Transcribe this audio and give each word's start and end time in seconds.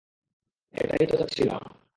এটাই 0.73 1.05
তো 1.07 1.15
চাচ্ছিলাম। 1.17 1.61